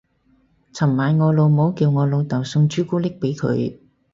[0.73, 3.77] 尋晚我老母叫我老竇送朱古力俾佢